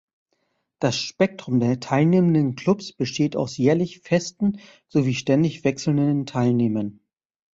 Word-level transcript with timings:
Das 0.79 0.97
Spektrum 0.99 1.59
der 1.59 1.79
teilnehmenden 1.79 2.55
Clubs 2.55 2.91
besteht 2.91 3.35
aus 3.35 3.55
jährlich 3.57 3.99
festen 3.99 4.59
sowie 4.87 5.13
ständig 5.13 5.63
wechselnden 5.63 6.25
Teilnehmern. 6.25 7.01